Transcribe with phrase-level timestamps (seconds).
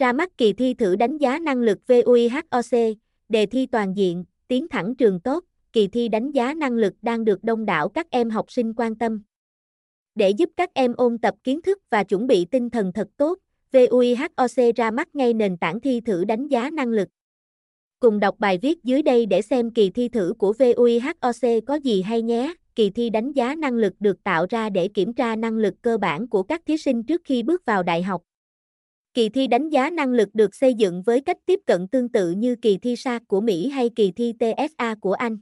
[0.00, 2.96] Ra mắt kỳ thi thử đánh giá năng lực VUIHOC,
[3.28, 7.24] đề thi toàn diện, tiến thẳng trường tốt, kỳ thi đánh giá năng lực đang
[7.24, 9.22] được đông đảo các em học sinh quan tâm.
[10.14, 13.38] Để giúp các em ôn tập kiến thức và chuẩn bị tinh thần thật tốt,
[13.72, 17.08] VUIHOC ra mắt ngay nền tảng thi thử đánh giá năng lực.
[17.98, 22.02] Cùng đọc bài viết dưới đây để xem kỳ thi thử của VUIHOC có gì
[22.02, 22.54] hay nhé.
[22.74, 25.98] Kỳ thi đánh giá năng lực được tạo ra để kiểm tra năng lực cơ
[25.98, 28.22] bản của các thí sinh trước khi bước vào đại học.
[29.14, 32.30] Kỳ thi đánh giá năng lực được xây dựng với cách tiếp cận tương tự
[32.30, 35.38] như kỳ thi SAT của Mỹ hay kỳ thi TSA của Anh.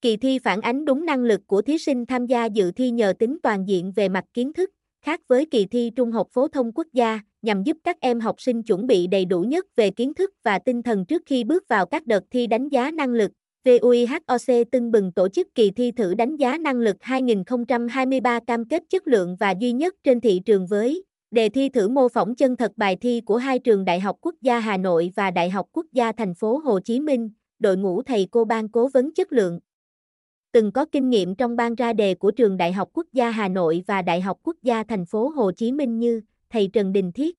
[0.00, 3.12] Kỳ thi phản ánh đúng năng lực của thí sinh tham gia dự thi nhờ
[3.18, 4.70] tính toàn diện về mặt kiến thức,
[5.02, 8.40] khác với kỳ thi Trung học phổ thông quốc gia, nhằm giúp các em học
[8.40, 11.68] sinh chuẩn bị đầy đủ nhất về kiến thức và tinh thần trước khi bước
[11.68, 13.30] vào các đợt thi đánh giá năng lực.
[13.64, 18.82] VUIHOC tưng bừng tổ chức kỳ thi thử đánh giá năng lực 2023 cam kết
[18.88, 22.56] chất lượng và duy nhất trên thị trường với đề thi thử mô phỏng chân
[22.56, 25.66] thật bài thi của hai trường Đại học Quốc gia Hà Nội và Đại học
[25.72, 29.32] Quốc gia Thành phố Hồ Chí Minh, đội ngũ thầy cô ban cố vấn chất
[29.32, 29.60] lượng.
[30.52, 33.48] Từng có kinh nghiệm trong ban ra đề của trường Đại học Quốc gia Hà
[33.48, 37.12] Nội và Đại học Quốc gia Thành phố Hồ Chí Minh như thầy Trần Đình
[37.12, 37.36] Thiết,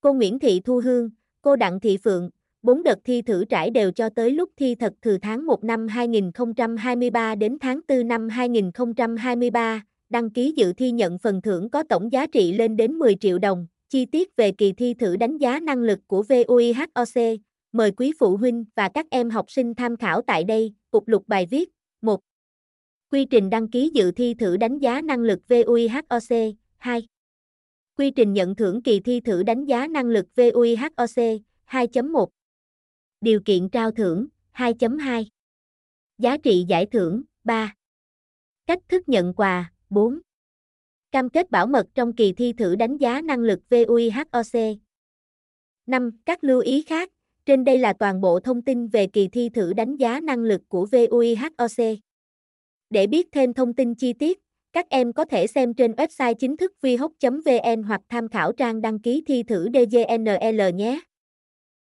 [0.00, 1.10] cô Nguyễn Thị Thu Hương,
[1.42, 2.30] cô Đặng Thị Phượng,
[2.62, 5.88] bốn đợt thi thử trải đều cho tới lúc thi thật từ tháng 1 năm
[5.88, 9.82] 2023 đến tháng 4 năm 2023,
[10.14, 13.38] đăng ký dự thi nhận phần thưởng có tổng giá trị lên đến 10 triệu
[13.38, 13.66] đồng.
[13.88, 17.38] Chi tiết về kỳ thi thử đánh giá năng lực của VUIHOC,
[17.72, 21.24] mời quý phụ huynh và các em học sinh tham khảo tại đây, cục lục
[21.26, 21.70] bài viết.
[22.02, 22.20] 1.
[23.10, 26.54] Quy trình đăng ký dự thi thử đánh giá năng lực VUIHOC.
[26.76, 27.06] 2.
[27.96, 32.26] Quy trình nhận thưởng kỳ thi thử đánh giá năng lực VUIHOC 2.1
[33.20, 35.24] Điều kiện trao thưởng 2.2
[36.18, 37.74] Giá trị giải thưởng 3
[38.66, 40.20] Cách thức nhận quà 4
[41.12, 44.78] Cam kết bảo mật trong kỳ thi thử đánh giá năng lực VUIHOC
[45.86, 46.10] 5.
[46.24, 47.10] Các lưu ý khác
[47.46, 50.60] Trên đây là toàn bộ thông tin về kỳ thi thử đánh giá năng lực
[50.68, 51.98] của VUIHOC.
[52.90, 54.38] Để biết thêm thông tin chi tiết,
[54.72, 58.98] các em có thể xem trên website chính thức vihoc.vn hoặc tham khảo trang đăng
[58.98, 61.00] ký thi thử DGNL nhé.